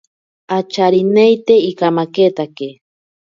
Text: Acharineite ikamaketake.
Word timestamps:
Acharineite 0.57 1.55
ikamaketake. 1.69 2.67